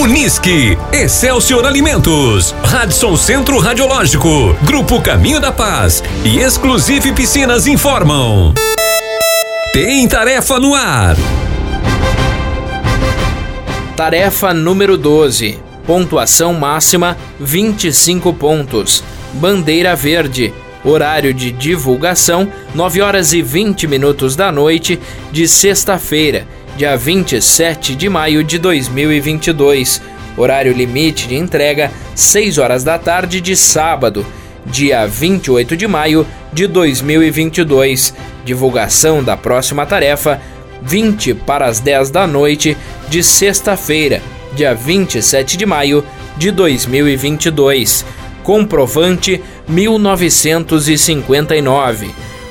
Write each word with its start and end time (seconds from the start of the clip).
Unisque, 0.00 0.78
Excelsior 0.94 1.66
Alimentos, 1.66 2.54
Radisson 2.64 3.18
Centro 3.18 3.58
Radiológico, 3.58 4.56
Grupo 4.62 4.98
Caminho 5.02 5.38
da 5.38 5.52
Paz 5.52 6.02
e 6.24 6.38
Exclusive 6.38 7.12
Piscinas 7.12 7.66
informam. 7.66 8.54
Tem 9.74 10.08
tarefa 10.08 10.58
no 10.58 10.74
ar. 10.74 11.16
Tarefa 13.94 14.54
número 14.54 14.96
12. 14.96 15.58
Pontuação 15.86 16.54
máxima 16.54 17.14
25 17.38 18.32
pontos. 18.32 19.04
Bandeira 19.34 19.94
verde. 19.94 20.50
Horário 20.82 21.34
de 21.34 21.52
divulgação 21.52 22.50
9 22.74 23.02
horas 23.02 23.34
e 23.34 23.42
20 23.42 23.86
minutos 23.86 24.34
da 24.34 24.50
noite 24.50 24.98
de 25.30 25.46
sexta-feira, 25.46 26.48
dia 26.76 26.96
27 26.96 27.94
de 27.94 28.08
maio 28.08 28.42
de 28.42 28.58
2022. 28.58 30.02
Horário 30.36 30.72
limite 30.72 31.28
de 31.28 31.36
entrega 31.36 31.92
6 32.14 32.58
horas 32.58 32.84
da 32.84 32.98
tarde 32.98 33.40
de 33.40 33.56
sábado, 33.56 34.26
dia 34.66 35.06
28 35.06 35.74
de 35.76 35.86
maio 35.86 36.26
de 36.52 36.66
2022. 36.66 38.12
Divulgação 38.44 39.22
da 39.22 39.36
próxima 39.36 39.86
tarefa 39.86 40.40
20 40.82 41.34
para 41.34 41.66
as 41.66 41.78
10 41.80 42.10
da 42.10 42.26
noite 42.26 42.76
de 43.08 43.22
sexta-feira, 43.22 44.20
dia 44.54 44.74
27 44.74 45.56
de 45.56 45.64
maio 45.66 46.04
de 46.36 46.50
2022. 46.50 48.04
Comprovante 48.42 49.40
1959. 49.68 52.10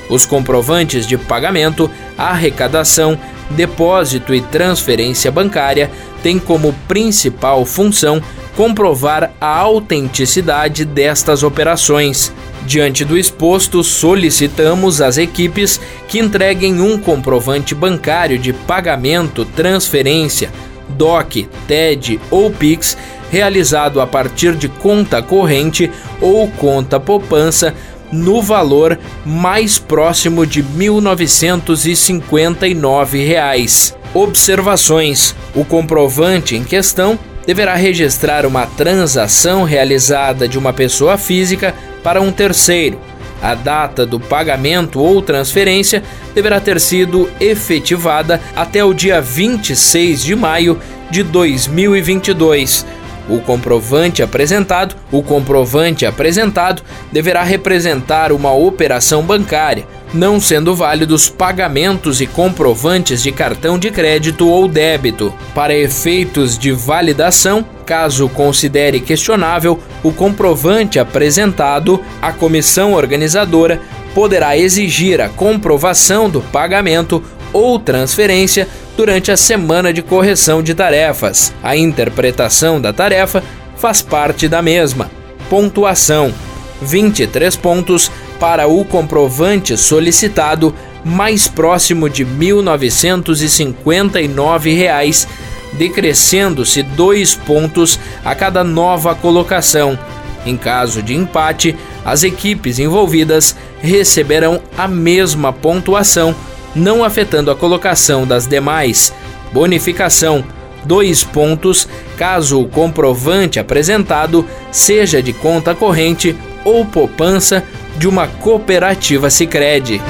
Os 0.10 0.26
comprovantes 0.26 1.06
de 1.06 1.18
pagamento, 1.18 1.92
arrecadação, 2.18 3.20
depósito 3.52 4.34
e 4.34 4.42
transferência 4.42 5.32
bancária 5.32 5.90
têm 6.22 6.38
como 6.40 6.74
principal 6.88 7.66
função 7.66 8.22
comprovar 8.56 9.32
a 9.40 9.58
autenticidade 9.58 10.84
destas 10.84 11.44
operações. 11.44 12.32
Diante 12.66 13.06
do 13.06 13.18
exposto, 13.18 13.84
solicitamos 13.84 15.02
às 15.02 15.18
equipes 15.18 15.80
que 16.08 16.20
entreguem 16.20 16.82
um 16.82 16.98
comprovante 16.98 17.74
bancário 17.74 18.38
de 18.38 18.52
pagamento, 18.52 19.46
transferência, 19.46 20.52
DOC, 20.90 21.48
TED 21.68 22.20
ou 22.30 22.52
PIX 22.52 22.98
realizado 23.32 24.02
a 24.02 24.08
partir 24.08 24.56
de 24.56 24.68
conta 24.68 25.22
corrente 25.22 25.90
ou 26.20 26.48
conta 26.50 27.00
poupança 27.00 27.74
no 28.12 28.42
valor 28.42 28.98
mais 29.26 29.78
próximo 29.78 30.46
de 30.46 30.64
1.959 30.64 33.26
reais. 33.26 33.96
Observações: 34.14 35.36
o 35.56 35.64
comprovante 35.64 36.56
em 36.56 36.64
questão 36.64 37.18
deverá 37.46 37.76
registrar 37.76 38.46
uma 38.46 38.66
transação 38.66 39.64
realizada 39.64 40.48
de 40.48 40.58
uma 40.58 40.74
pessoa 40.74 41.18
física 41.18 41.74
para 42.04 42.22
um 42.22 42.32
terceiro. 42.32 43.00
A 43.42 43.56
data 43.56 44.06
do 44.06 44.20
pagamento 44.20 45.00
ou 45.00 45.22
transferência 45.22 46.04
deverá 46.36 46.60
ter 46.60 46.80
sido 46.80 47.30
efetivada 47.40 48.42
até 48.56 48.84
o 48.84 48.94
dia 48.94 49.22
26 49.22 50.24
de 50.24 50.36
maio 50.36 50.78
de 51.10 51.24
2022 51.24 52.86
o 53.30 53.40
comprovante 53.40 54.24
apresentado, 54.24 54.96
o 55.12 55.22
comprovante 55.22 56.06
apresentado 56.06 56.82
deverá 57.12 57.44
representar 57.44 58.32
uma 58.32 58.52
operação 58.52 59.22
bancária, 59.24 59.86
não 60.14 60.40
sendo 60.40 60.76
válidos 60.76 61.30
pagamentos 61.30 62.20
e 62.20 62.26
comprovantes 62.26 63.22
de 63.22 63.32
cartão 63.32 63.78
de 63.78 63.92
crédito 63.92 64.50
ou 64.50 64.68
débito. 64.68 65.34
Para 65.54 65.78
efeitos 65.78 66.58
de 66.58 66.72
validação, 66.72 67.64
caso 67.86 68.28
considere 68.30 69.00
questionável 69.00 69.80
o 70.04 70.12
comprovante 70.12 71.00
apresentado, 71.00 72.02
a 72.22 72.32
comissão 72.32 72.94
organizadora 72.94 73.80
poderá 74.14 74.58
exigir 74.58 75.22
a 75.22 75.30
comprovação 75.30 76.30
do 76.30 76.42
pagamento 76.42 77.24
ou 77.54 77.80
transferência 77.80 78.68
durante 79.00 79.32
a 79.32 79.38
semana 79.38 79.94
de 79.94 80.02
correção 80.02 80.62
de 80.62 80.76
tarefas. 80.76 81.54
A 81.64 81.78
interpretação 81.78 82.82
da 82.82 82.92
tarefa 82.92 83.42
faz 83.78 84.02
parte 84.02 84.50
da 84.50 84.62
mesma. 84.62 85.10
Pontuação: 85.50 86.34
23 86.82 87.56
pontos 87.56 88.12
para 88.42 88.68
o 88.68 88.84
comprovante 88.84 89.78
solicitado 89.78 90.76
mais 91.06 91.48
próximo 91.48 92.10
de 92.10 92.26
1.959 92.26 94.76
reais, 94.76 95.26
decrescendo-se 95.72 96.84
dois 96.84 97.34
pontos 97.34 97.98
a 98.26 98.36
cada 98.36 98.66
nova 98.66 99.16
colocação. 99.16 99.98
Em 100.46 100.58
caso 100.58 101.02
de 101.02 101.16
empate, 101.16 101.74
as 102.04 102.24
equipes 102.24 102.80
envolvidas 102.80 103.56
receberão 103.80 104.62
a 104.78 104.90
mesma 104.90 105.54
pontuação 105.54 106.36
não 106.76 107.04
afetando 107.04 107.52
a 107.52 107.56
colocação 107.56 108.26
das 108.26 108.48
demais. 108.48 109.14
Bonificação: 109.52 110.44
dois 110.84 111.24
pontos 111.24 111.88
caso 112.18 112.62
o 112.62 112.68
comprovante 112.68 113.60
apresentado 113.60 114.46
seja 114.72 115.22
de 115.22 115.34
conta 115.34 115.74
corrente 115.74 116.36
ou 116.64 116.86
poupança 116.86 117.64
de 117.98 118.08
uma 118.08 118.28
cooperativa 118.28 119.30
Sicredi. 119.30 120.02